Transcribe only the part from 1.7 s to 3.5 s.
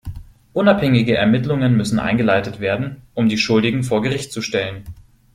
müssen eingeleitet werden, um die